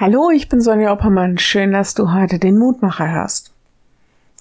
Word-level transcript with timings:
Hallo, 0.00 0.30
ich 0.30 0.48
bin 0.48 0.60
Sonja 0.60 0.92
Oppermann. 0.92 1.38
Schön, 1.38 1.72
dass 1.72 1.92
du 1.92 2.12
heute 2.12 2.38
den 2.38 2.56
Mutmacher 2.56 3.10
hörst. 3.10 3.52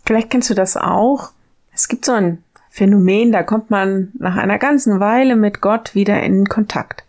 Vielleicht 0.05 0.29
kennst 0.29 0.51
du 0.51 0.53
das 0.53 0.77
auch. 0.77 1.31
Es 1.73 1.87
gibt 1.87 2.05
so 2.05 2.11
ein 2.11 2.43
Phänomen, 2.69 3.31
da 3.31 3.41
kommt 3.41 3.71
man 3.71 4.09
nach 4.19 4.35
einer 4.35 4.59
ganzen 4.59 4.99
Weile 4.99 5.35
mit 5.35 5.59
Gott 5.59 5.95
wieder 5.95 6.21
in 6.21 6.47
Kontakt. 6.47 7.05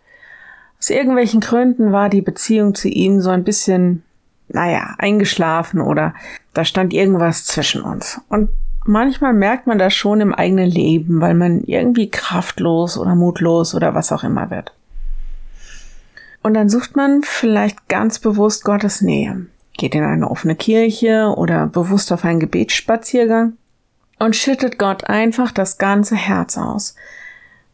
Aus 0.79 0.89
irgendwelchen 0.89 1.41
Gründen 1.41 1.91
war 1.91 2.09
die 2.09 2.23
Beziehung 2.23 2.73
zu 2.73 2.87
ihm 2.87 3.21
so 3.21 3.29
ein 3.29 3.43
bisschen, 3.43 4.01
naja, 4.47 4.95
eingeschlafen 4.97 5.79
oder 5.79 6.15
da 6.55 6.65
stand 6.65 6.91
irgendwas 6.91 7.45
zwischen 7.45 7.83
uns. 7.83 8.19
Und 8.29 8.49
manchmal 8.83 9.33
merkt 9.33 9.67
man 9.67 9.77
das 9.77 9.93
schon 9.93 10.21
im 10.21 10.33
eigenen 10.33 10.71
Leben, 10.71 11.21
weil 11.21 11.35
man 11.35 11.61
irgendwie 11.65 12.09
kraftlos 12.09 12.97
oder 12.97 13.13
mutlos 13.13 13.75
oder 13.75 13.93
was 13.93 14.11
auch 14.11 14.23
immer 14.23 14.49
wird. 14.49 14.73
Und 16.41 16.53
dann 16.53 16.69
sucht 16.69 16.95
man 16.95 17.21
vielleicht 17.23 17.87
ganz 17.89 18.19
bewusst 18.19 18.63
Gottes 18.63 19.01
Nähe, 19.01 19.47
geht 19.77 19.95
in 19.95 20.03
eine 20.03 20.29
offene 20.29 20.55
Kirche 20.55 21.33
oder 21.35 21.67
bewusst 21.67 22.11
auf 22.11 22.23
einen 22.23 22.39
Gebetsspaziergang 22.39 23.53
und 24.19 24.35
schüttet 24.35 24.77
Gott 24.77 25.05
einfach 25.05 25.51
das 25.51 25.77
ganze 25.77 26.15
Herz 26.15 26.57
aus, 26.57 26.95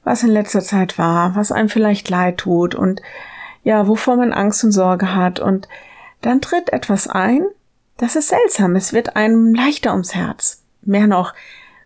was 0.04 0.24
in 0.24 0.30
letzter 0.30 0.62
Zeit 0.62 0.98
war, 0.98 1.36
was 1.36 1.52
einem 1.52 1.70
vielleicht 1.70 2.10
leid 2.10 2.38
tut 2.38 2.76
und 2.76 3.02
ja, 3.64 3.88
wovor 3.88 4.16
man 4.16 4.34
Angst 4.34 4.64
und 4.64 4.72
Sorge 4.72 5.16
hat 5.16 5.40
und 5.40 5.68
dann 6.22 6.42
tritt 6.42 6.74
etwas 6.74 7.08
ein, 7.08 7.46
das 7.98 8.16
ist 8.16 8.30
seltsam, 8.30 8.76
es 8.76 8.94
wird 8.94 9.16
einem 9.16 9.54
leichter 9.54 9.92
ums 9.92 10.16
Herz. 10.16 10.64
Mehr 10.82 11.08
noch, 11.08 11.34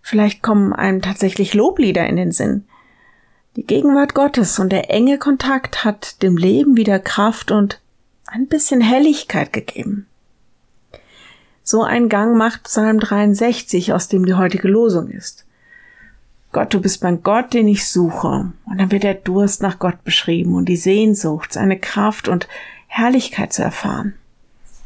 vielleicht 0.02 0.42
kommen 0.42 0.74
einem 0.74 1.02
tatsächlich 1.02 1.54
Loblieder 1.54 2.06
in 2.08 2.16
den 2.16 2.32
Sinn. 2.32 2.66
Die 3.56 3.66
Gegenwart 3.66 4.14
Gottes 4.14 4.60
und 4.60 4.70
der 4.70 4.92
enge 4.92 5.18
Kontakt 5.18 5.84
hat 5.84 6.22
dem 6.22 6.38
Leben 6.38 6.78
wieder 6.78 7.00
Kraft 7.00 7.52
und 7.52 7.82
ein 8.28 8.48
bisschen 8.48 8.80
Helligkeit 8.80 9.52
gegeben. 9.52 10.06
So 11.64 11.84
ein 11.84 12.10
Gang 12.10 12.38
macht 12.38 12.64
Psalm 12.64 13.00
63, 13.00 13.92
aus 13.94 14.08
dem 14.08 14.26
die 14.26 14.36
heutige 14.36 14.68
Losung 14.68 15.10
ist. 15.10 15.46
Gott, 16.52 16.74
du 16.74 16.82
bist 16.82 17.04
mein 17.04 17.24
Gott, 17.24 17.54
den 17.54 17.68
ich 17.68 17.88
suche. 17.88 18.52
Und 18.66 18.78
dann 18.80 18.92
wird 18.92 19.04
der 19.04 19.16
Durst 19.16 19.62
nach 19.62 19.80
Gott 19.80 20.04
beschrieben 20.04 20.56
und 20.56 20.66
die 20.66 20.78
Sehnsucht, 20.78 21.54
seine 21.54 21.80
Kraft 21.80 22.28
und 22.28 22.48
Herrlichkeit 22.88 23.54
zu 23.54 23.64
erfahren. 23.64 24.14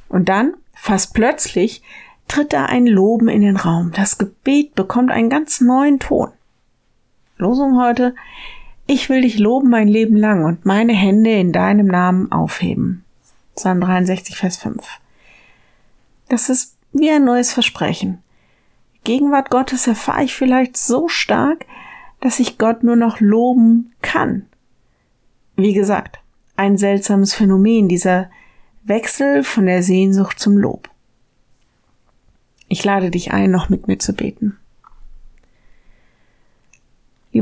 Und 0.09 0.29
dann, 0.29 0.53
fast 0.73 1.13
plötzlich, 1.13 1.83
tritt 2.27 2.53
da 2.53 2.65
ein 2.65 2.87
Loben 2.87 3.27
in 3.27 3.41
den 3.41 3.57
Raum. 3.57 3.91
Das 3.93 4.17
Gebet 4.17 4.75
bekommt 4.75 5.11
einen 5.11 5.29
ganz 5.29 5.61
neuen 5.61 5.99
Ton. 5.99 6.31
Losung 7.37 7.79
heute. 7.79 8.15
Ich 8.85 9.09
will 9.09 9.21
dich 9.21 9.39
loben 9.39 9.69
mein 9.69 9.87
Leben 9.87 10.17
lang 10.17 10.43
und 10.43 10.65
meine 10.65 10.93
Hände 10.93 11.31
in 11.31 11.53
deinem 11.53 11.87
Namen 11.87 12.31
aufheben. 12.31 13.05
Psalm 13.55 13.79
63, 13.81 14.35
Vers 14.35 14.57
5. 14.57 14.85
Das 16.27 16.49
ist 16.49 16.75
wie 16.91 17.09
ein 17.09 17.23
neues 17.23 17.53
Versprechen. 17.53 18.21
Gegenwart 19.03 19.49
Gottes 19.49 19.87
erfahre 19.87 20.23
ich 20.23 20.33
vielleicht 20.33 20.75
so 20.77 21.07
stark, 21.07 21.65
dass 22.19 22.39
ich 22.39 22.57
Gott 22.57 22.83
nur 22.83 22.95
noch 22.95 23.19
loben 23.19 23.93
kann. 24.01 24.47
Wie 25.55 25.73
gesagt, 25.73 26.19
ein 26.55 26.77
seltsames 26.77 27.33
Phänomen, 27.33 27.87
dieser 27.87 28.29
Wechsel 28.83 29.43
von 29.43 29.65
der 29.65 29.83
Sehnsucht 29.83 30.39
zum 30.39 30.57
Lob. 30.57 30.89
Ich 32.67 32.83
lade 32.83 33.11
dich 33.11 33.31
ein, 33.31 33.51
noch 33.51 33.69
mit 33.69 33.87
mir 33.87 33.99
zu 33.99 34.13
beten. 34.13 34.57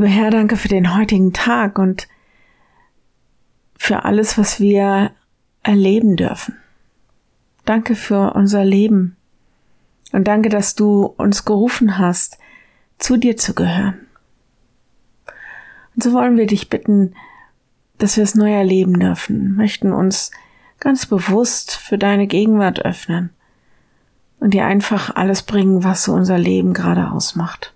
Lieber 0.01 0.13
Herr, 0.13 0.31
danke 0.31 0.57
für 0.57 0.67
den 0.67 0.97
heutigen 0.97 1.31
Tag 1.31 1.77
und 1.77 2.07
für 3.77 4.03
alles, 4.03 4.35
was 4.35 4.59
wir 4.59 5.11
erleben 5.61 6.15
dürfen. 6.15 6.57
Danke 7.65 7.93
für 7.93 8.33
unser 8.33 8.65
Leben 8.65 9.15
und 10.11 10.27
danke, 10.27 10.49
dass 10.49 10.73
du 10.73 11.03
uns 11.05 11.45
gerufen 11.45 11.99
hast, 11.99 12.39
zu 12.97 13.15
dir 13.15 13.37
zu 13.37 13.53
gehören. 13.53 14.07
Und 15.93 16.01
so 16.01 16.13
wollen 16.13 16.35
wir 16.35 16.47
dich 16.47 16.67
bitten, 16.67 17.13
dass 17.99 18.17
wir 18.17 18.23
es 18.23 18.33
neu 18.33 18.51
erleben 18.51 18.99
dürfen, 18.99 19.55
möchten 19.55 19.93
uns 19.93 20.31
ganz 20.79 21.05
bewusst 21.05 21.75
für 21.75 21.99
deine 21.99 22.25
Gegenwart 22.25 22.83
öffnen 22.83 23.29
und 24.39 24.55
dir 24.55 24.65
einfach 24.65 25.15
alles 25.15 25.43
bringen, 25.43 25.83
was 25.83 26.05
so 26.05 26.13
unser 26.13 26.39
Leben 26.39 26.73
gerade 26.73 27.11
ausmacht. 27.11 27.75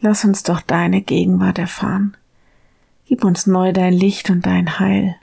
Lass 0.00 0.24
uns 0.24 0.42
doch 0.42 0.60
deine 0.60 1.00
Gegenwart 1.00 1.58
erfahren. 1.58 2.16
Gib 3.06 3.24
uns 3.24 3.46
neu 3.46 3.72
dein 3.72 3.92
Licht 3.92 4.30
und 4.30 4.46
dein 4.46 4.78
Heil. 4.78 5.16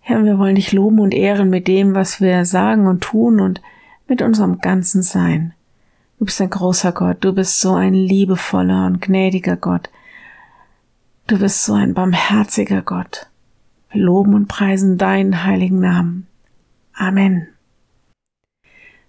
Herr, 0.00 0.24
wir 0.24 0.38
wollen 0.38 0.54
dich 0.54 0.72
loben 0.72 1.00
und 1.00 1.14
ehren 1.14 1.50
mit 1.50 1.66
dem, 1.66 1.94
was 1.94 2.20
wir 2.20 2.44
sagen 2.44 2.86
und 2.86 3.02
tun 3.02 3.40
und 3.40 3.60
mit 4.06 4.22
unserem 4.22 4.60
ganzen 4.60 5.02
Sein. 5.02 5.52
Du 6.18 6.24
bist 6.24 6.40
ein 6.40 6.50
großer 6.50 6.92
Gott, 6.92 7.18
du 7.20 7.32
bist 7.32 7.60
so 7.60 7.74
ein 7.74 7.92
liebevoller 7.92 8.86
und 8.86 9.02
gnädiger 9.02 9.56
Gott. 9.56 9.90
Du 11.26 11.38
bist 11.38 11.64
so 11.64 11.74
ein 11.74 11.92
barmherziger 11.92 12.82
Gott. 12.82 13.28
Wir 13.90 14.02
loben 14.02 14.34
und 14.34 14.46
preisen 14.46 14.96
deinen 14.96 15.44
heiligen 15.44 15.80
Namen. 15.80 16.26
Amen. 16.94 17.48